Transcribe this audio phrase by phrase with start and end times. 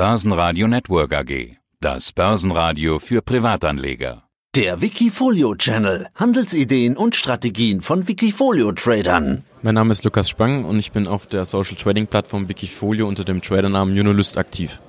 [0.00, 1.58] Börsenradio Network AG.
[1.78, 4.22] Das Börsenradio für Privatanleger.
[4.56, 6.06] Der Wikifolio Channel.
[6.14, 9.44] Handelsideen und Strategien von Wikifolio Tradern.
[9.60, 13.24] Mein Name ist Lukas Spang und ich bin auf der Social Trading Plattform Wikifolio unter
[13.24, 14.80] dem Tradernamen Junolyst aktiv.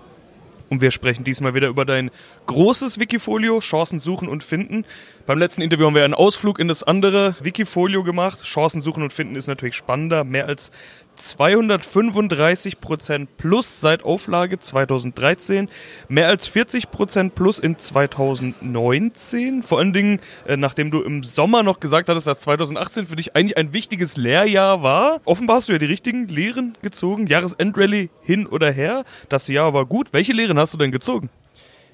[0.70, 2.10] Und wir sprechen diesmal wieder über dein
[2.46, 4.86] großes Wikifolio, Chancen suchen und finden.
[5.32, 8.44] Beim letzten Interview haben wir einen Ausflug in das andere Wikifolio gemacht.
[8.44, 10.26] Chancen suchen und finden ist natürlich spannender.
[10.26, 10.72] Mehr als
[11.18, 15.70] 235% plus seit Auflage 2013,
[16.10, 19.64] mehr als 40% plus in 2019.
[19.64, 23.34] Vor allen Dingen, äh, nachdem du im Sommer noch gesagt hattest, dass 2018 für dich
[23.34, 25.22] eigentlich ein wichtiges Lehrjahr war.
[25.24, 27.28] Offenbar hast du ja die richtigen Lehren gezogen.
[27.28, 29.06] Jahresendrallye hin oder her.
[29.30, 30.12] Das Jahr war gut.
[30.12, 31.30] Welche Lehren hast du denn gezogen?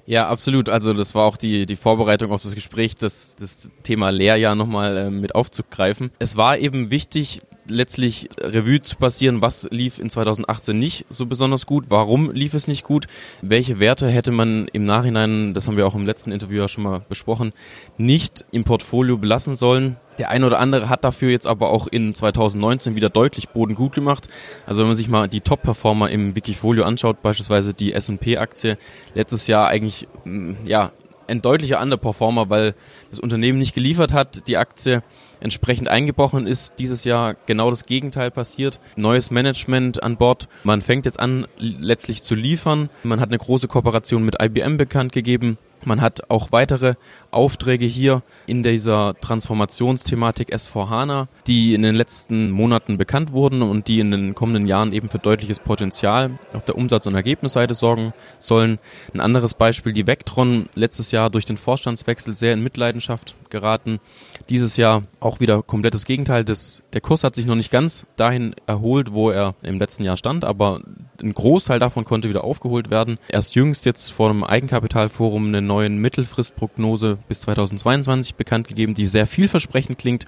[0.08, 0.70] Ja, absolut.
[0.70, 4.96] Also das war auch die, die Vorbereitung auf das Gespräch, das, das Thema Lehrjahr nochmal
[4.96, 6.12] äh, mit aufzugreifen.
[6.18, 11.66] Es war eben wichtig, letztlich Revue zu passieren, was lief in 2018 nicht so besonders
[11.66, 13.06] gut, warum lief es nicht gut,
[13.42, 16.84] welche Werte hätte man im Nachhinein, das haben wir auch im letzten Interview ja schon
[16.84, 17.52] mal besprochen,
[17.96, 19.96] nicht im Portfolio belassen sollen.
[20.18, 23.94] Der eine oder andere hat dafür jetzt aber auch in 2019 wieder deutlich Boden gut
[23.94, 24.28] gemacht.
[24.66, 28.78] Also wenn man sich mal die Top-Performer im Wikifolio anschaut, beispielsweise die S&P-Aktie,
[29.14, 30.90] letztes Jahr eigentlich, mm, ja,
[31.28, 32.74] ein deutlicher Underperformer, weil
[33.10, 35.02] das Unternehmen nicht geliefert hat, die Aktie
[35.40, 36.78] entsprechend eingebrochen ist.
[36.78, 38.80] Dieses Jahr genau das Gegenteil passiert.
[38.96, 40.48] Neues Management an Bord.
[40.64, 42.90] Man fängt jetzt an, letztlich zu liefern.
[43.04, 45.58] Man hat eine große Kooperation mit IBM bekannt gegeben.
[45.84, 46.94] Man hat auch weitere
[47.30, 54.00] Aufträge hier in dieser Transformationsthematik S4HANA, die in den letzten Monaten bekannt wurden und die
[54.00, 58.78] in den kommenden Jahren eben für deutliches Potenzial auf der Umsatz- und Ergebnisseite sorgen sollen.
[59.12, 64.00] Ein anderes Beispiel, die Vectron, letztes Jahr durch den Vorstandswechsel sehr in Mitleidenschaft geraten.
[64.48, 66.44] Dieses Jahr auch wieder komplettes Gegenteil.
[66.44, 70.16] Das, der Kurs hat sich noch nicht ganz dahin erholt, wo er im letzten Jahr
[70.16, 70.82] stand, aber
[71.20, 73.18] ein Großteil davon konnte wieder aufgeholt werden.
[73.28, 79.28] Erst jüngst jetzt vor dem Eigenkapitalforum eine neue Mittelfristprognose bis 2022 bekannt gegeben, die sehr
[79.28, 80.24] vielversprechend klingt,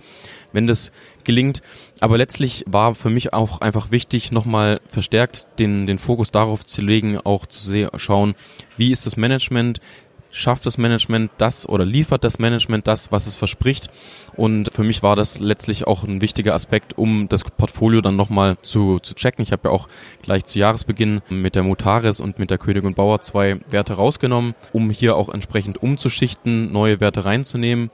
[0.52, 0.92] wenn das
[1.24, 1.62] gelingt.
[1.98, 6.82] Aber letztlich war für mich auch einfach wichtig, nochmal verstärkt den, den Fokus darauf zu
[6.82, 8.34] legen, auch zu schauen,
[8.76, 9.80] wie ist das Management,
[10.30, 13.90] schafft das Management das oder liefert das Management das, was es verspricht.
[14.36, 18.56] Und für mich war das letztlich auch ein wichtiger Aspekt, um das Portfolio dann nochmal
[18.62, 19.42] zu, zu checken.
[19.42, 19.88] Ich habe ja auch
[20.22, 24.54] gleich zu Jahresbeginn mit der Mutaris und mit der König und Bauer zwei Werte rausgenommen,
[24.72, 27.90] um hier auch entsprechend umzuschichten, neue Werte reinzunehmen.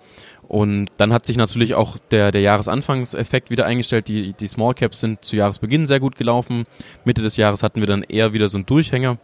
[0.48, 4.06] Und dann hat sich natürlich auch der, der Jahresanfangseffekt wieder eingestellt.
[4.06, 6.66] Die, die Small Caps sind zu Jahresbeginn sehr gut gelaufen.
[7.04, 9.18] Mitte des Jahres hatten wir dann eher wieder so einen Durchhänger.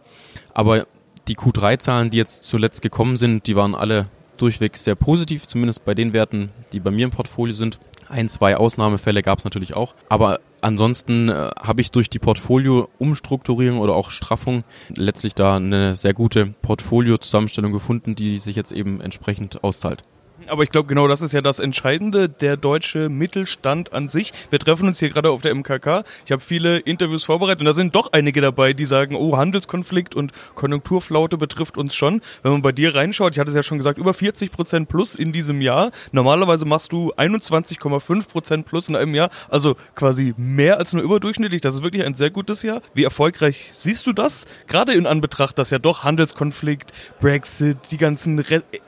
[0.53, 0.85] Aber
[1.27, 4.07] die Q3-Zahlen, die jetzt zuletzt gekommen sind, die waren alle
[4.37, 7.79] durchweg sehr positiv, zumindest bei den Werten, die bei mir im Portfolio sind.
[8.09, 9.95] Ein, zwei Ausnahmefälle gab es natürlich auch.
[10.09, 14.63] Aber ansonsten äh, habe ich durch die Portfolio-Umstrukturierung oder auch Straffung
[14.95, 20.03] letztlich da eine sehr gute Portfolio-Zusammenstellung gefunden, die sich jetzt eben entsprechend auszahlt.
[20.47, 24.33] Aber ich glaube, genau das ist ja das Entscheidende, der deutsche Mittelstand an sich.
[24.49, 26.03] Wir treffen uns hier gerade auf der MKK.
[26.25, 30.15] Ich habe viele Interviews vorbereitet und da sind doch einige dabei, die sagen, oh, Handelskonflikt
[30.15, 32.21] und Konjunkturflaute betrifft uns schon.
[32.41, 35.15] Wenn man bei dir reinschaut, ich hatte es ja schon gesagt, über 40 Prozent plus
[35.15, 35.91] in diesem Jahr.
[36.11, 41.61] Normalerweise machst du 21,5 Prozent plus in einem Jahr, also quasi mehr als nur überdurchschnittlich.
[41.61, 42.81] Das ist wirklich ein sehr gutes Jahr.
[42.93, 44.45] Wie erfolgreich siehst du das?
[44.67, 48.43] Gerade in Anbetracht, dass ja doch Handelskonflikt, Brexit, die ganzen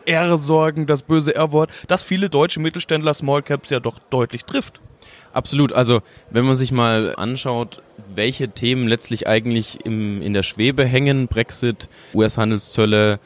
[0.06, 4.82] R-Sorgen, das böse R Feuerwort, das viele deutsche Mittelständler Small Caps ja doch deutlich trifft.
[5.34, 5.74] Absolut.
[5.74, 7.82] Also wenn man sich mal anschaut,
[8.14, 13.20] welche Themen letztlich eigentlich im, in der Schwebe hängen, Brexit, US-Handelszölle,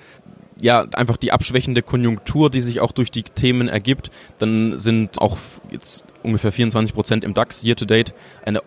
[0.59, 5.37] ja, einfach die abschwächende Konjunktur, die sich auch durch die Themen ergibt, dann sind auch
[5.71, 8.13] jetzt ungefähr 24 Prozent im DAX year to date
[8.43, 8.61] eine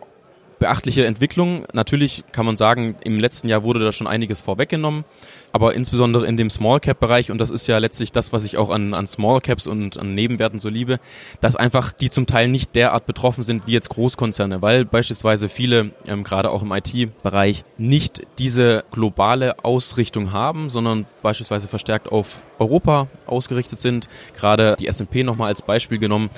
[0.63, 1.67] beachtliche Entwicklung.
[1.73, 5.05] Natürlich kann man sagen, im letzten Jahr wurde da schon einiges vorweggenommen,
[5.51, 8.59] aber insbesondere in dem Small Cap Bereich und das ist ja letztlich das, was ich
[8.59, 11.01] auch an, an Small Caps und an Nebenwerten so liebe,
[11.41, 15.91] dass einfach die zum Teil nicht derart betroffen sind wie jetzt Großkonzerne, weil beispielsweise viele,
[16.07, 23.09] ähm, gerade auch im IT-Bereich, nicht diese globale Ausrichtung haben, sondern beispielsweise verstärkt auf Europa
[23.27, 24.09] ausgerichtet sind.
[24.37, 26.31] Gerade die S&P nochmal als Beispiel genommen,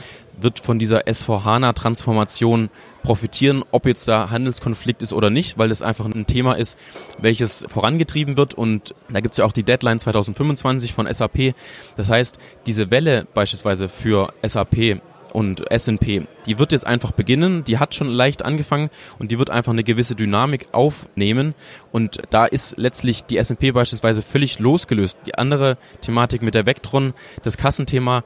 [0.44, 2.70] wird von dieser S4HANA-Transformation
[3.02, 6.78] profitieren, ob jetzt da Handelskonflikt ist oder nicht, weil es einfach ein Thema ist,
[7.18, 11.54] welches vorangetrieben wird und da gibt es ja auch die Deadline 2025 von SAP.
[11.96, 15.00] Das heißt, diese Welle beispielsweise für SAP
[15.34, 18.88] und S&P, die wird jetzt einfach beginnen, die hat schon leicht angefangen
[19.18, 21.54] und die wird einfach eine gewisse Dynamik aufnehmen
[21.90, 25.18] und da ist letztlich die S&P beispielsweise völlig losgelöst.
[25.26, 28.22] Die andere Thematik mit der Vectron, das Kassenthema,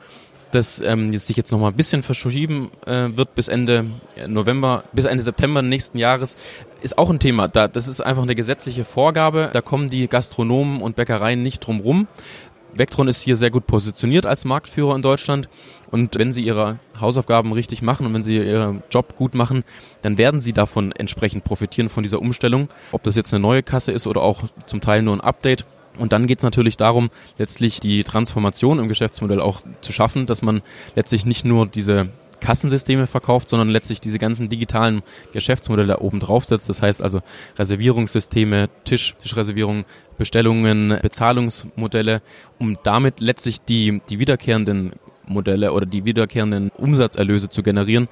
[0.50, 3.86] das ähm, jetzt sich jetzt noch mal ein bisschen verschieben äh, wird bis Ende
[4.26, 6.36] November, bis Ende September nächsten Jahres,
[6.82, 7.48] ist auch ein Thema.
[7.48, 9.50] Da, das ist einfach eine gesetzliche Vorgabe.
[9.52, 12.08] Da kommen die Gastronomen und Bäckereien nicht drum rum.
[12.74, 15.48] Vectron ist hier sehr gut positioniert als Marktführer in Deutschland
[15.90, 19.64] und wenn sie ihre Hausaufgaben richtig machen und wenn sie ihren Job gut machen,
[20.02, 22.68] dann werden sie davon entsprechend profitieren von dieser Umstellung.
[22.92, 25.66] Ob das jetzt eine neue Kasse ist oder auch zum Teil nur ein Update.
[25.98, 30.42] Und dann geht es natürlich darum, letztlich die Transformation im Geschäftsmodell auch zu schaffen, dass
[30.42, 30.62] man
[30.94, 32.08] letztlich nicht nur diese
[32.40, 35.02] Kassensysteme verkauft, sondern letztlich diese ganzen digitalen
[35.32, 36.68] Geschäftsmodelle oben drauf setzt.
[36.68, 37.20] Das heißt also
[37.58, 39.84] Reservierungssysteme, Tisch, Tischreservierungen,
[40.16, 42.22] Bestellungen, Bezahlungsmodelle,
[42.58, 44.92] um damit letztlich die, die wiederkehrenden
[45.26, 48.08] Modelle oder die wiederkehrenden Umsatzerlöse zu generieren,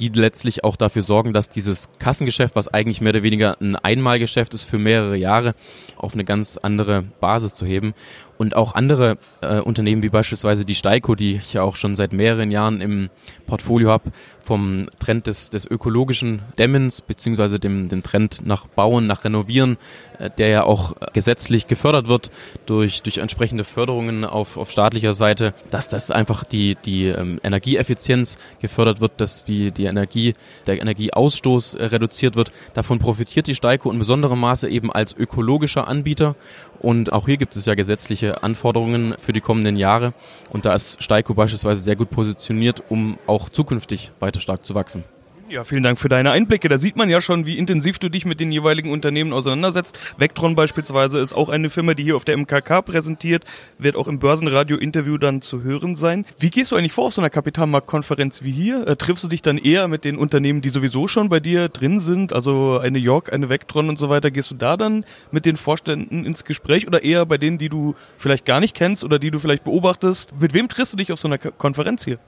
[0.00, 4.54] die letztlich auch dafür sorgen, dass dieses Kassengeschäft, was eigentlich mehr oder weniger ein Einmalgeschäft
[4.54, 5.54] ist für mehrere Jahre,
[5.96, 7.94] auf eine ganz andere Basis zu heben.
[8.40, 12.14] Und auch andere äh, Unternehmen wie beispielsweise die Steiko, die ich ja auch schon seit
[12.14, 13.10] mehreren Jahren im
[13.46, 19.24] Portfolio habe, vom Trend des, des ökologischen Dämmens beziehungsweise dem, dem Trend nach Bauen, nach
[19.24, 19.76] Renovieren,
[20.18, 22.30] äh, der ja auch gesetzlich gefördert wird
[22.64, 28.38] durch, durch entsprechende Förderungen auf, auf staatlicher Seite, dass das einfach die, die ähm, Energieeffizienz
[28.58, 30.32] gefördert wird, dass die, die Energie,
[30.66, 32.52] der Energieausstoß äh, reduziert wird.
[32.72, 36.36] Davon profitiert die Steiko in besonderem Maße eben als ökologischer Anbieter
[36.80, 40.14] und auch hier gibt es ja gesetzliche Anforderungen für die kommenden Jahre.
[40.50, 45.04] Und da ist Steiko beispielsweise sehr gut positioniert, um auch zukünftig weiter stark zu wachsen.
[45.50, 46.68] Ja, vielen Dank für deine Einblicke.
[46.68, 49.98] Da sieht man ja schon, wie intensiv du dich mit den jeweiligen Unternehmen auseinandersetzt.
[50.16, 53.44] Vectron beispielsweise ist auch eine Firma, die hier auf der MKK präsentiert,
[53.76, 56.24] wird auch im Börsenradio-Interview dann zu hören sein.
[56.38, 58.86] Wie gehst du eigentlich vor auf so einer Kapitalmarktkonferenz wie hier?
[58.86, 61.98] Äh, triffst du dich dann eher mit den Unternehmen, die sowieso schon bei dir drin
[61.98, 64.30] sind, also eine York, eine Vectron und so weiter?
[64.30, 67.96] Gehst du da dann mit den Vorständen ins Gespräch oder eher bei denen, die du
[68.18, 70.30] vielleicht gar nicht kennst oder die du vielleicht beobachtest?
[70.40, 72.20] Mit wem triffst du dich auf so einer Konferenz hier?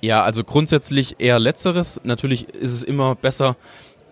[0.00, 2.00] Ja, also grundsätzlich eher letzteres.
[2.04, 3.56] Natürlich ist es immer besser,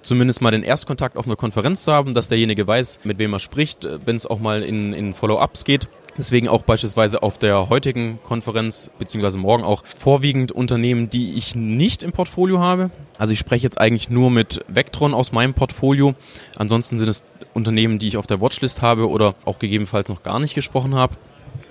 [0.02, 3.38] zumindest mal den Erstkontakt auf einer Konferenz zu haben, dass derjenige weiß, mit wem er
[3.38, 5.88] spricht, wenn es auch mal in, in Follow-ups geht.
[6.16, 12.04] Deswegen auch beispielsweise auf der heutigen Konferenz, beziehungsweise morgen auch, vorwiegend Unternehmen, die ich nicht
[12.04, 12.90] im Portfolio habe.
[13.18, 16.14] Also ich spreche jetzt eigentlich nur mit Vectron aus meinem Portfolio.
[16.54, 20.38] Ansonsten sind es Unternehmen, die ich auf der Watchlist habe oder auch gegebenenfalls noch gar
[20.38, 21.16] nicht gesprochen habe.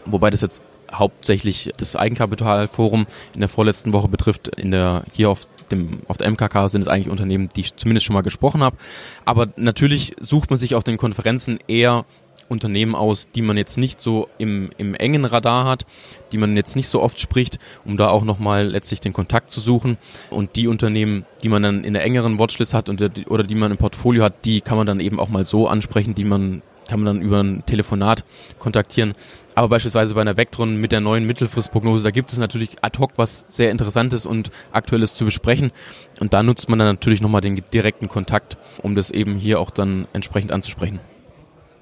[0.06, 0.62] Wobei das jetzt
[0.94, 4.48] hauptsächlich das Eigenkapitalforum in der vorletzten Woche betrifft.
[4.48, 8.06] In der hier auf dem, auf der MKK sind es eigentlich Unternehmen, die ich zumindest
[8.06, 8.78] schon mal gesprochen habe.
[9.26, 12.06] Aber natürlich sucht man sich auf den Konferenzen eher
[12.50, 15.86] Unternehmen aus, die man jetzt nicht so im, im engen Radar hat,
[16.32, 19.60] die man jetzt nicht so oft spricht, um da auch nochmal letztlich den Kontakt zu
[19.60, 19.98] suchen.
[20.30, 23.72] Und die Unternehmen, die man dann in der engeren Watchlist hat und, oder die man
[23.72, 27.02] im Portfolio hat, die kann man dann eben auch mal so ansprechen, die man kann
[27.02, 28.24] man dann über ein Telefonat
[28.60, 29.14] kontaktieren.
[29.56, 33.12] Aber beispielsweise bei einer Vectron mit der neuen Mittelfristprognose, da gibt es natürlich ad hoc
[33.18, 35.72] was sehr Interessantes und Aktuelles zu besprechen.
[36.20, 39.70] Und da nutzt man dann natürlich nochmal den direkten Kontakt, um das eben hier auch
[39.70, 41.00] dann entsprechend anzusprechen.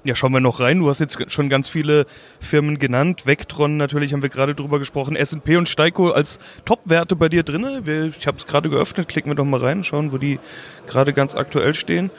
[0.04, 0.80] Ja, schauen wir noch rein.
[0.80, 2.06] Du hast jetzt schon ganz viele
[2.40, 3.24] Firmen genannt.
[3.24, 5.14] Vectron natürlich haben wir gerade drüber gesprochen.
[5.14, 7.84] S&P und Steiko als Top-Werte bei dir drin.
[8.18, 9.06] Ich habe es gerade geöffnet.
[9.06, 10.40] Klicken wir doch mal rein, schauen, wo die
[10.88, 12.10] gerade ganz aktuell stehen.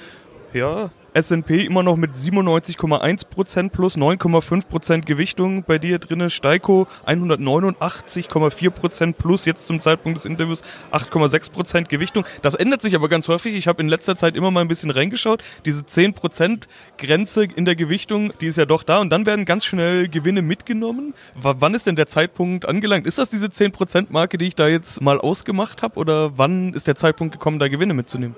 [0.53, 6.29] Ja, S&P immer noch mit 97,1% plus 9,5% Gewichtung bei dir drinne.
[6.29, 12.25] Steiko 189,4% plus jetzt zum Zeitpunkt des Interviews 8,6% Gewichtung.
[12.41, 13.55] Das ändert sich aber ganz häufig.
[13.55, 15.43] Ich habe in letzter Zeit immer mal ein bisschen reingeschaut.
[15.65, 16.67] Diese 10%
[16.97, 20.41] Grenze in der Gewichtung, die ist ja doch da und dann werden ganz schnell Gewinne
[20.41, 21.13] mitgenommen.
[21.39, 23.05] W wann ist denn der Zeitpunkt angelangt?
[23.05, 26.87] Ist das diese 10% Marke, die ich da jetzt mal ausgemacht habe oder wann ist
[26.87, 28.35] der Zeitpunkt gekommen, da Gewinne mitzunehmen?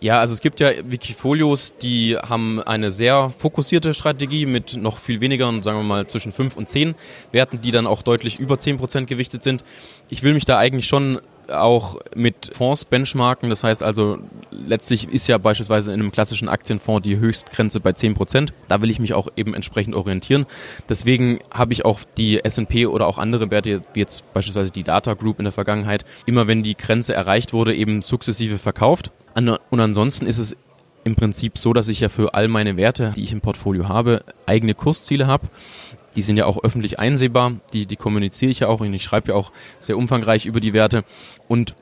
[0.00, 5.20] Ja, also es gibt ja Wikifolios, die haben eine sehr fokussierte Strategie mit noch viel
[5.20, 6.94] weniger, sagen wir mal zwischen 5 und 10
[7.32, 9.64] Werten, die dann auch deutlich über 10% gewichtet sind.
[10.10, 13.50] Ich will mich da eigentlich schon auch mit Fonds benchmarken.
[13.50, 14.18] Das heißt also,
[14.50, 18.50] letztlich ist ja beispielsweise in einem klassischen Aktienfonds die Höchstgrenze bei 10%.
[18.68, 20.46] Da will ich mich auch eben entsprechend orientieren.
[20.88, 25.14] Deswegen habe ich auch die S&P oder auch andere Werte, wie jetzt beispielsweise die Data
[25.14, 29.10] Group in der Vergangenheit, immer wenn die Grenze erreicht wurde, eben sukzessive verkauft.
[29.36, 30.56] Und ansonsten ist es
[31.04, 34.24] im Prinzip so, dass ich ja für all meine Werte, die ich im Portfolio habe,
[34.46, 35.48] eigene Kursziele habe.
[36.16, 39.28] Die sind ja auch öffentlich einsehbar, die, die kommuniziere ich ja auch und ich schreibe
[39.28, 41.04] ja auch sehr umfangreich über die Werte.
[41.46, 41.74] Und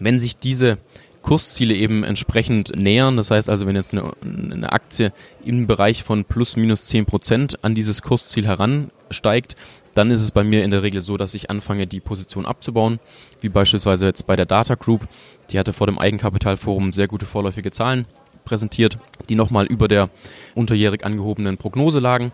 [0.00, 0.78] wenn sich diese
[1.22, 5.12] Kursziele eben entsprechend nähern, das heißt also, wenn jetzt eine, eine Aktie
[5.44, 9.56] im Bereich von plus minus zehn Prozent an dieses Kursziel heransteigt,
[9.98, 13.00] dann ist es bei mir in der Regel so, dass ich anfange, die Position abzubauen,
[13.40, 15.08] wie beispielsweise jetzt bei der Data Group.
[15.50, 18.06] Die hatte vor dem Eigenkapitalforum sehr gute vorläufige Zahlen
[18.44, 18.96] präsentiert,
[19.28, 20.08] die nochmal über der
[20.54, 22.30] unterjährig angehobenen Prognose lagen.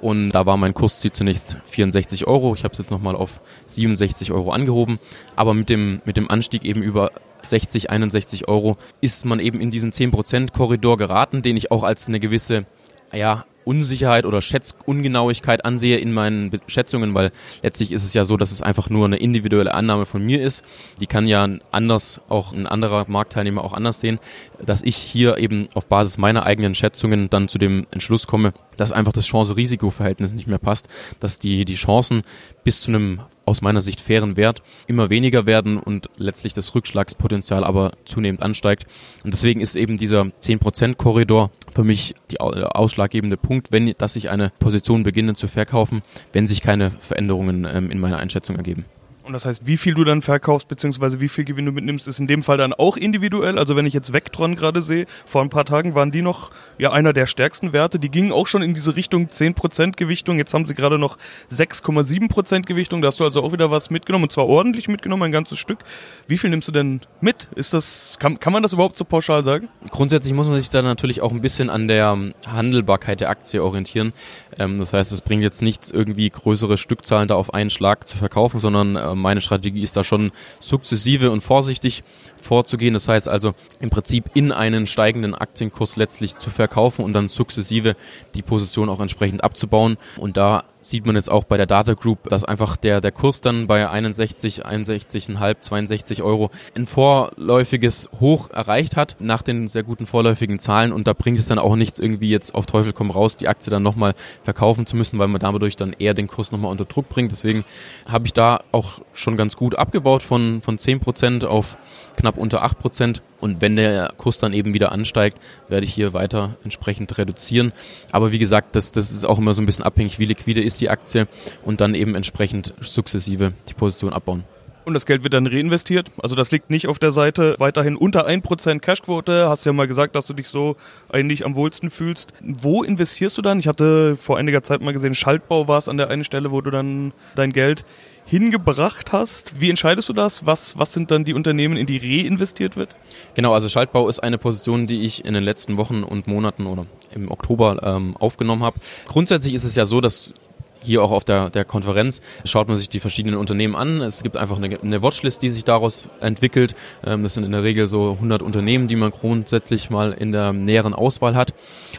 [0.00, 2.54] Und da war mein Kursziel zunächst 64 Euro.
[2.54, 5.00] Ich habe es jetzt nochmal auf 67 Euro angehoben.
[5.34, 7.10] Aber mit dem, mit dem Anstieg eben über
[7.42, 12.06] 60, 61 Euro ist man eben in diesen 10% Korridor geraten, den ich auch als
[12.06, 12.64] eine gewisse
[13.12, 17.32] ja, Unsicherheit oder Schätzungenauigkeit ansehe in meinen Schätzungen, weil
[17.62, 20.64] letztlich ist es ja so, dass es einfach nur eine individuelle Annahme von mir ist.
[21.00, 24.20] Die kann ja anders, auch ein anderer Marktteilnehmer auch anders sehen,
[24.64, 28.90] dass ich hier eben auf Basis meiner eigenen Schätzungen dann zu dem Entschluss komme, dass
[28.90, 30.88] einfach das Chance-Risiko-Verhältnis nicht mehr passt,
[31.20, 32.22] dass die, die Chancen
[32.64, 37.64] bis zu einem aus meiner Sicht fairen Wert immer weniger werden und letztlich das Rückschlagspotenzial
[37.64, 38.86] aber zunehmend ansteigt.
[39.24, 44.52] Und deswegen ist eben dieser 10%-Korridor für mich der ausschlaggebende Punkt, wenn, dass ich eine
[44.58, 46.02] Position beginne zu verkaufen,
[46.32, 48.84] wenn sich keine Veränderungen ähm, in meiner Einschätzung ergeben.
[49.28, 52.18] Und das heißt, wie viel du dann verkaufst, beziehungsweise wie viel Gewinn du mitnimmst, ist
[52.18, 53.58] in dem Fall dann auch individuell.
[53.58, 56.92] Also wenn ich jetzt Vectron gerade sehe, vor ein paar Tagen waren die noch ja
[56.92, 57.98] einer der stärksten Werte.
[57.98, 60.38] Die gingen auch schon in diese Richtung 10% Gewichtung.
[60.38, 61.18] Jetzt haben sie gerade noch
[61.52, 63.02] 6,7% Gewichtung.
[63.02, 65.80] Da hast du also auch wieder was mitgenommen und zwar ordentlich mitgenommen, ein ganzes Stück.
[66.26, 67.50] Wie viel nimmst du denn mit?
[67.54, 69.68] Ist das, kann, kann man das überhaupt so pauschal sagen?
[69.90, 72.16] Grundsätzlich muss man sich da natürlich auch ein bisschen an der
[72.46, 74.14] Handelbarkeit der Aktie orientieren.
[74.58, 78.16] Ähm, das heißt, es bringt jetzt nichts, irgendwie größere Stückzahlen da auf einen Schlag zu
[78.16, 82.02] verkaufen, sondern ähm, meine Strategie ist da schon sukzessive und vorsichtig
[82.40, 82.94] vorzugehen.
[82.94, 87.96] Das heißt also im Prinzip in einen steigenden Aktienkurs letztlich zu verkaufen und dann sukzessive
[88.34, 89.96] die Position auch entsprechend abzubauen.
[90.16, 93.40] Und da sieht man jetzt auch bei der Data Group, dass einfach der, der Kurs
[93.40, 100.06] dann bei 61, 61,5, 62 Euro ein vorläufiges Hoch erreicht hat nach den sehr guten
[100.06, 103.36] vorläufigen Zahlen und da bringt es dann auch nichts irgendwie jetzt auf Teufel komm raus,
[103.36, 106.70] die Aktie dann nochmal verkaufen zu müssen, weil man dadurch dann eher den Kurs nochmal
[106.70, 107.32] unter Druck bringt.
[107.32, 107.64] Deswegen
[108.08, 111.76] habe ich da auch schon ganz gut abgebaut von, von 10% auf
[112.18, 113.20] knapp unter 8%.
[113.40, 117.72] Und wenn der Kurs dann eben wieder ansteigt, werde ich hier weiter entsprechend reduzieren.
[118.10, 120.80] Aber wie gesagt, das, das ist auch immer so ein bisschen abhängig, wie liquide ist
[120.80, 121.28] die Aktie
[121.64, 124.44] und dann eben entsprechend sukzessive die Position abbauen.
[124.88, 126.10] Und das Geld wird dann reinvestiert.
[126.22, 129.46] Also das liegt nicht auf der Seite weiterhin unter 1% Cashquote.
[129.46, 130.76] Hast ja mal gesagt, dass du dich so
[131.10, 132.32] eigentlich am wohlsten fühlst.
[132.40, 133.58] Wo investierst du dann?
[133.58, 136.62] Ich hatte vor einiger Zeit mal gesehen, Schaltbau war es an der einen Stelle, wo
[136.62, 137.84] du dann dein Geld
[138.24, 139.60] hingebracht hast.
[139.60, 140.46] Wie entscheidest du das?
[140.46, 142.96] Was, was sind dann die Unternehmen, in die reinvestiert wird?
[143.34, 146.86] Genau, also Schaltbau ist eine Position, die ich in den letzten Wochen und Monaten oder
[147.14, 148.78] im Oktober ähm, aufgenommen habe.
[149.06, 150.32] Grundsätzlich ist es ja so, dass
[150.82, 154.00] hier auch auf der, der Konferenz schaut man sich die verschiedenen Unternehmen an.
[154.00, 156.74] Es gibt einfach eine, eine Watchlist, die sich daraus entwickelt.
[157.04, 160.52] Ähm, das sind in der Regel so 100 Unternehmen, die man grundsätzlich mal in der
[160.52, 161.54] näheren Auswahl hat.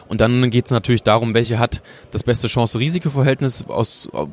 [0.08, 3.64] Und dann geht es natürlich darum, welche hat das beste Chance-Risiko-Verhältnis,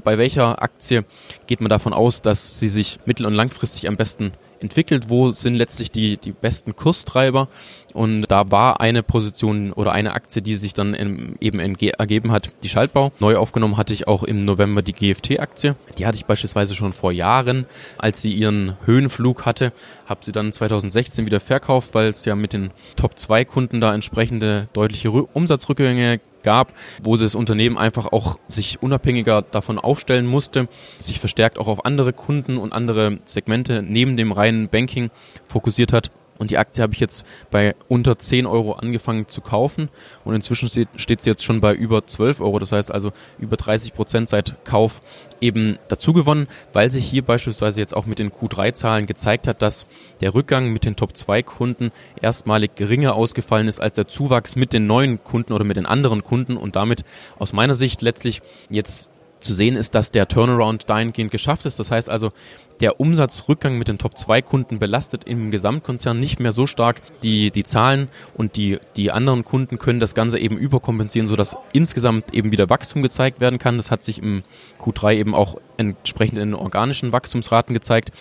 [0.04, 1.06] bei welcher Aktie
[1.46, 5.56] geht man davon aus, dass sie sich mittel- und langfristig am besten entwickelt, wo sind
[5.56, 7.48] letztlich die, die besten Kurstreiber.
[7.94, 12.70] Und da war eine Position oder eine Aktie, die sich dann eben ergeben hat, die
[12.70, 13.12] Schaltbau.
[13.20, 15.76] Neu aufgenommen hatte ich auch im November die GFT-Aktie.
[15.98, 17.66] Die hatte ich beispielsweise schon vor Jahren,
[17.98, 19.74] als sie ihren Höhenflug hatte,
[20.06, 25.12] habe sie dann 2016 wieder verkauft, weil es ja mit den Top-2-Kunden da entsprechende deutliche
[25.12, 26.74] Umsatzrückgänge gab,
[27.04, 32.14] wo das Unternehmen einfach auch sich unabhängiger davon aufstellen musste, sich verstärkt auch auf andere
[32.14, 35.10] Kunden und andere Segmente neben dem reinen Banking
[35.46, 36.10] fokussiert hat.
[36.38, 39.90] Und die Aktie habe ich jetzt bei unter 10 Euro angefangen zu kaufen
[40.24, 42.60] und inzwischen steht, steht sie jetzt schon bei über 12 Euro.
[42.60, 45.02] Das heißt also über 30 Prozent seit Kauf
[45.42, 49.86] eben dazu gewonnen, weil sich hier beispielsweise jetzt auch mit den Q3-Zahlen gezeigt hat, dass
[50.22, 51.92] der Rückgang mit den Top-2-Kunden
[52.22, 56.24] erstmalig geringer ausgefallen ist als der Zuwachs mit den neuen Kunden oder mit den anderen
[56.24, 57.04] Kunden und damit
[57.38, 61.80] aus meiner Sicht letztlich jetzt zu sehen ist, dass der Turnaround dahingehend geschafft ist.
[61.80, 62.32] Das heißt also,
[62.80, 68.10] der Umsatzrückgang mit den Top-2-Kunden belastet im Gesamtkonzern nicht mehr so stark die, die Zahlen
[68.36, 73.02] und die, die anderen Kunden können das Ganze eben überkompensieren, sodass insgesamt eben wieder Wachstum
[73.02, 73.78] gezeigt werden kann.
[73.78, 74.44] Das hat sich im
[74.80, 78.12] Q3 eben auch entsprechend in organischen Wachstumsraten gezeigt.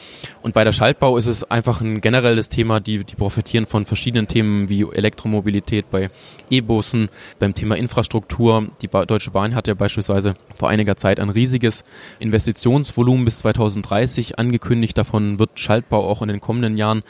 [0.42, 4.28] Und bei der Schaltbau ist es einfach ein generelles Thema, die, die profitieren von verschiedenen
[4.28, 6.10] Themen wie Elektromobilität bei
[6.50, 7.08] E-Bussen,
[7.38, 8.68] beim Thema Infrastruktur.
[8.82, 11.84] Die Deutsche Bahn hat ja beispielsweise vor einiger Zeit ein riesiges
[12.18, 14.96] Investitionsvolumen bis 2030 angekündigt.
[14.96, 17.02] Davon wird Schaltbau auch in den kommenden Jahren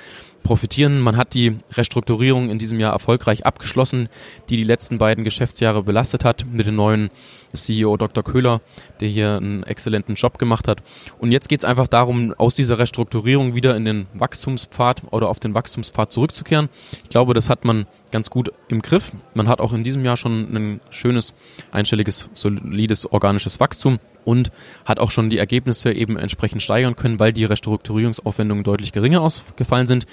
[0.43, 1.00] profitieren.
[1.00, 4.09] Man hat die Restrukturierung in diesem Jahr erfolgreich abgeschlossen,
[4.49, 7.11] die die letzten beiden Geschäftsjahre belastet hat mit dem neuen
[7.52, 8.23] CEO Dr.
[8.23, 8.61] Köhler,
[9.00, 10.83] der hier einen exzellenten Job gemacht hat.
[11.19, 15.40] Und jetzt geht es einfach darum, aus dieser Restrukturierung wieder in den Wachstumspfad oder auf
[15.40, 16.69] den Wachstumspfad zurückzukehren.
[17.02, 19.12] Ich glaube, das hat man ganz gut im Griff.
[19.35, 21.35] Man hat auch in diesem Jahr schon ein schönes,
[21.73, 24.50] einstelliges, solides organisches Wachstum und
[24.85, 29.87] hat auch schon die Ergebnisse eben entsprechend steigern können, weil die Restrukturierungsaufwendungen deutlich geringer ausgefallen
[29.87, 30.06] sind.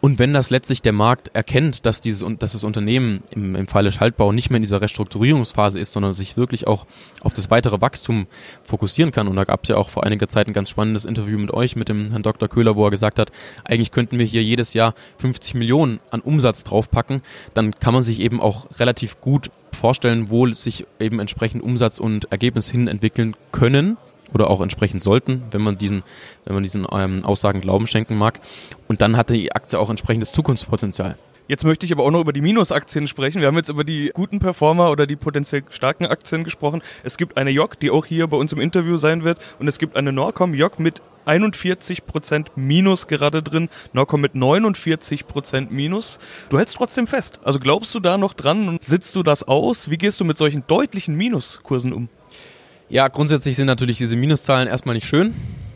[0.00, 3.92] Und wenn das letztlich der Markt erkennt, dass dieses dass das Unternehmen im, im Falle
[3.92, 6.86] Schaltbau nicht mehr in dieser Restrukturierungsphase ist, sondern sich wirklich auch
[7.20, 8.26] auf das weitere Wachstum
[8.64, 9.28] fokussieren kann.
[9.28, 11.76] Und da gab es ja auch vor einiger Zeit ein ganz spannendes Interview mit euch,
[11.76, 12.48] mit dem Herrn Dr.
[12.48, 13.30] Köhler, wo er gesagt hat,
[13.64, 17.20] eigentlich könnten wir hier jedes Jahr 50 Millionen an Umsatz draufpacken.
[17.52, 22.32] Dann kann man sich eben auch relativ gut vorstellen, wo sich eben entsprechend Umsatz und
[22.32, 23.98] Ergebnis hin entwickeln können
[24.32, 26.02] oder auch entsprechend sollten, wenn man diesen,
[26.44, 28.40] wenn man diesen ähm, Aussagen Glauben schenken mag.
[28.88, 31.16] Und dann hatte die Aktie auch entsprechendes Zukunftspotenzial.
[31.50, 33.40] Jetzt möchte ich aber auch noch über die Minusaktien sprechen.
[33.40, 36.80] Wir haben jetzt über die guten Performer oder die potenziell starken Aktien gesprochen.
[37.02, 39.40] Es gibt eine JOC, die auch hier bei uns im Interview sein wird.
[39.58, 43.68] Und es gibt eine Norcom JOC mit 41% Minus gerade drin.
[43.92, 46.20] Norcom mit 49% Minus.
[46.50, 47.40] Du hältst trotzdem fest.
[47.42, 49.90] Also glaubst du da noch dran und sitzt du das aus?
[49.90, 52.08] Wie gehst du mit solchen deutlichen Minuskursen um?
[52.90, 55.32] Ja, grundsätzlich sind natürlich diese Minuszahlen erstmal nicht schön.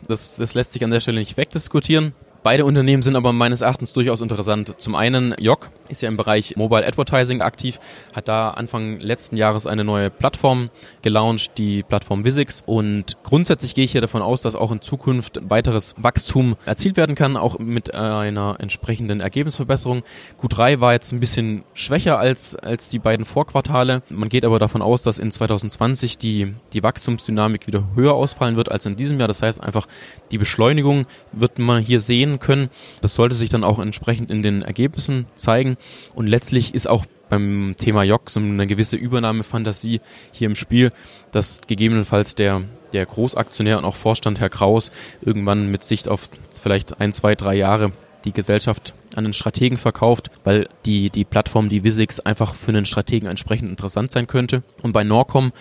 [0.09, 2.13] Das, das lässt sich an der Stelle nicht wegdiskutieren.
[2.43, 4.75] Beide Unternehmen sind aber meines Erachtens durchaus interessant.
[4.79, 7.79] Zum einen Jock ist ja im Bereich Mobile Advertising aktiv,
[8.13, 10.69] hat da Anfang letzten Jahres eine neue Plattform
[11.01, 12.63] gelauncht, die Plattform Visix.
[12.65, 17.15] Und grundsätzlich gehe ich hier davon aus, dass auch in Zukunft weiteres Wachstum erzielt werden
[17.15, 20.03] kann, auch mit einer entsprechenden Ergebnisverbesserung.
[20.41, 24.01] Q3 war jetzt ein bisschen schwächer als, als die beiden Vorquartale.
[24.09, 28.71] Man geht aber davon aus, dass in 2020 die, die Wachstumsdynamik wieder höher ausfallen wird
[28.71, 29.27] als in diesem Jahr.
[29.27, 29.87] Das heißt einfach,
[30.31, 32.69] die Beschleunigung wird man hier sehen können.
[33.01, 35.74] Das sollte sich dann auch entsprechend in den Ergebnissen zeigen.
[36.13, 40.01] Und letztlich ist auch beim Thema Jock so eine gewisse Übernahmefantasie
[40.31, 40.91] hier im Spiel,
[41.31, 42.63] dass gegebenenfalls der,
[42.93, 44.91] der Großaktionär und auch Vorstand Herr Kraus
[45.21, 47.91] irgendwann mit Sicht auf vielleicht ein, zwei, drei Jahre
[48.25, 52.85] die Gesellschaft an einen Strategen verkauft, weil die, die Plattform, die Visix, einfach für einen
[52.85, 54.63] Strategen entsprechend interessant sein könnte.
[54.81, 55.53] Und bei Norcom,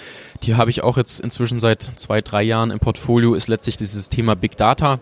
[0.42, 4.08] die habe ich auch jetzt inzwischen seit zwei, drei Jahren im Portfolio, ist letztlich dieses
[4.08, 4.98] Thema Big Data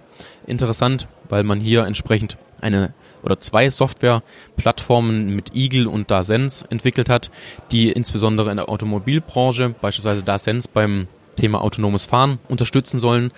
[0.47, 7.31] interessant, weil man hier entsprechend eine oder zwei Softwareplattformen mit Eagle und Dasense entwickelt hat,
[7.71, 13.33] die insbesondere in der Automobilbranche, beispielsweise Dasense beim Thema autonomes Fahren unterstützen sollen.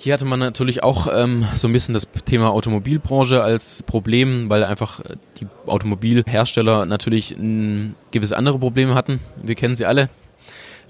[0.00, 4.62] Hier hatte man natürlich auch ähm, so ein bisschen das Thema Automobilbranche als Problem, weil
[4.62, 9.18] einfach äh, die Automobilhersteller natürlich ein, gewisse andere Probleme hatten.
[9.42, 10.08] Wir kennen sie alle.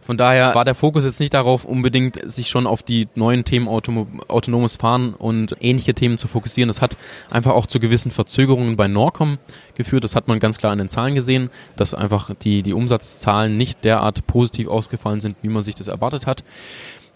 [0.09, 3.69] Von daher war der Fokus jetzt nicht darauf, unbedingt sich schon auf die neuen Themen
[3.69, 6.68] Automo autonomes Fahren und ähnliche Themen zu fokussieren.
[6.68, 6.97] Das hat
[7.29, 9.37] einfach auch zu gewissen Verzögerungen bei Norcom
[9.75, 10.05] geführt.
[10.05, 13.85] Das hat man ganz klar in den Zahlen gesehen, dass einfach die, die Umsatzzahlen nicht
[13.85, 16.42] derart positiv ausgefallen sind, wie man sich das erwartet hat.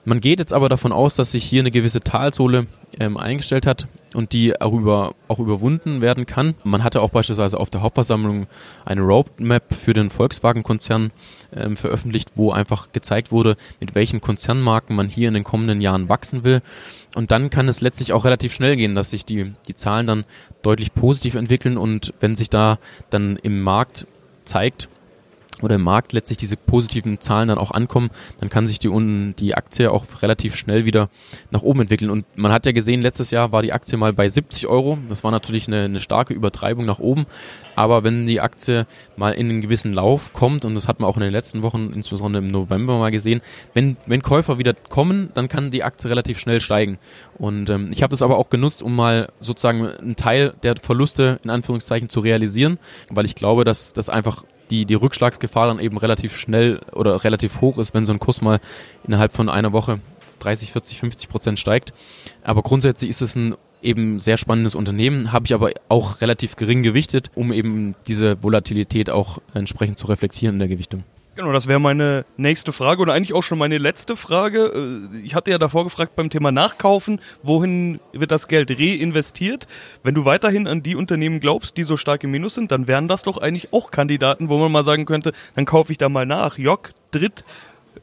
[0.04, 2.66] Man geht jetzt aber davon aus, dass sich hier eine gewisse Talsohle
[2.98, 6.54] ähm, eingestellt hat und die auch, über, auch überwunden werden kann.
[6.64, 8.48] Man hatte auch beispielsweise auf der Hauptversammlung
[8.84, 11.12] eine Roadmap für den Volkswagen-Konzern
[11.54, 16.08] ähm, veröffentlicht, wo einfach gezeigt wurde, mit welchen Konzernmarken man hier in den kommenden Jahren
[16.08, 16.62] wachsen will.
[17.14, 20.24] Und dann kann es letztlich auch relativ schnell gehen, dass sich die, die Zahlen dann
[20.62, 22.78] deutlich positiv entwickeln und wenn sich da
[23.10, 24.06] dann im Markt
[24.44, 24.88] zeigt,
[25.60, 28.10] oder im Markt letztlich diese positiven Zahlen dann auch ankommen,
[28.40, 31.10] dann kann sich die, die Aktie auch relativ schnell wieder
[31.50, 32.10] nach oben entwickeln.
[32.10, 34.98] Und man hat ja gesehen, letztes Jahr war die Aktie mal bei 70 Euro.
[35.08, 37.26] Das war natürlich eine, eine starke Übertreibung nach oben.
[37.76, 38.86] Aber wenn die Aktie
[39.16, 41.92] mal in einen gewissen Lauf kommt, und das hat man auch in den letzten Wochen,
[41.94, 43.40] insbesondere im November mal gesehen,
[43.74, 46.98] wenn, wenn Käufer wieder kommen, dann kann die Aktie relativ schnell steigen.
[47.38, 51.40] Und ähm, ich habe das aber auch genutzt, um mal sozusagen einen Teil der Verluste
[51.44, 52.78] in Anführungszeichen zu realisieren,
[53.10, 57.60] weil ich glaube, dass das einfach die, die Rückschlagsgefahr dann eben relativ schnell oder relativ
[57.60, 58.58] hoch ist, wenn so ein Kurs mal
[59.06, 60.00] innerhalb von einer Woche
[60.40, 61.92] 30, 40, 50 Prozent steigt.
[62.42, 66.82] Aber grundsätzlich ist es ein eben sehr spannendes Unternehmen, habe ich aber auch relativ gering
[66.82, 71.04] gewichtet, um eben diese Volatilität auch entsprechend zu reflektieren in der Gewichtung.
[71.34, 75.00] Genau, das wäre meine nächste Frage und eigentlich auch schon meine letzte Frage.
[75.14, 79.66] Äh, ich hatte ja davor gefragt beim Thema Nachkaufen, wohin wird das Geld reinvestiert?
[80.02, 83.08] Wenn du weiterhin an die Unternehmen glaubst, die so stark im Minus sind, dann wären
[83.08, 86.26] das doch eigentlich auch Kandidaten, wo man mal sagen könnte, dann kaufe ich da mal
[86.26, 86.58] nach.
[86.58, 87.44] Jock, dritt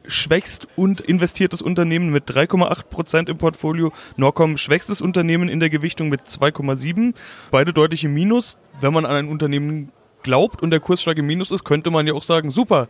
[0.08, 3.92] schwächst und investiertes Unternehmen mit 3,8 Prozent im Portfolio.
[4.18, 7.14] Norcom schwächstes Unternehmen in der Gewichtung mit 2,7.
[7.52, 8.58] Beide deutlich im Minus.
[8.82, 9.92] Wenn man an ein Unternehmen
[10.24, 12.88] glaubt und der Kursschlag im Minus ist, könnte man ja auch sagen, super,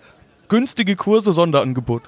[0.49, 2.03] günstige Kurse, Sonderangebot.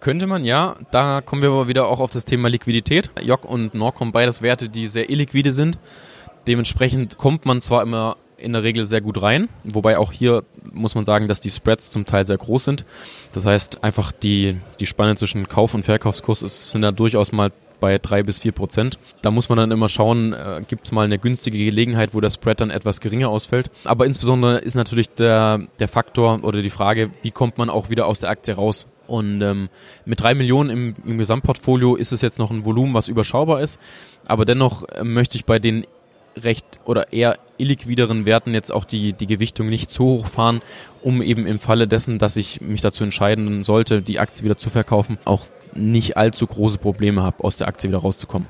[0.00, 0.76] Könnte man, ja.
[0.90, 3.10] Da kommen wir aber wieder auch auf das Thema Liquidität.
[3.22, 5.78] Jock und Norcom beides Werte, die sehr illiquide sind.
[6.46, 10.42] Dementsprechend kommt man zwar immer in der Regel sehr gut rein, wobei auch hier
[10.72, 12.84] muss man sagen, dass die Spreads zum Teil sehr groß sind.
[13.32, 17.52] Das heißt, einfach die, die Spanne zwischen Kauf- und Verkaufskurs ist, sind da durchaus mal
[17.82, 18.96] bei drei bis vier Prozent.
[19.22, 22.30] Da muss man dann immer schauen, äh, gibt es mal eine günstige Gelegenheit, wo der
[22.30, 23.72] Spread dann etwas geringer ausfällt.
[23.84, 28.06] Aber insbesondere ist natürlich der, der Faktor oder die Frage, wie kommt man auch wieder
[28.06, 28.86] aus der Aktie raus?
[29.08, 29.68] Und ähm,
[30.04, 33.80] mit drei Millionen im, im Gesamtportfolio ist es jetzt noch ein Volumen, was überschaubar ist.
[34.26, 35.84] Aber dennoch äh, möchte ich bei den
[36.36, 40.60] recht oder eher illiquideren Werten jetzt auch die, die Gewichtung nicht zu hoch fahren,
[41.00, 44.68] um eben im Falle dessen, dass ich mich dazu entscheiden sollte, die Aktie wieder zu
[44.68, 48.48] verkaufen, auch nicht allzu große Probleme habe, aus der Aktie wieder rauszukommen.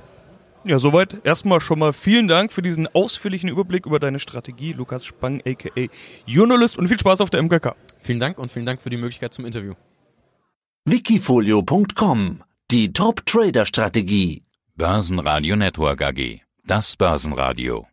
[0.65, 1.17] Ja, soweit.
[1.25, 5.89] Erstmal schon mal vielen Dank für diesen ausführlichen Überblick über deine Strategie, Lukas Spang, aka
[6.25, 7.75] Journalist, und viel Spaß auf der MKK.
[8.01, 9.75] Vielen Dank und vielen Dank für die Möglichkeit zum Interview.
[10.85, 14.45] Wikifolio.com Die Top-Trader-Strategie.
[14.77, 16.41] Börsenradio Network AG.
[16.65, 17.87] Das Börsenradio.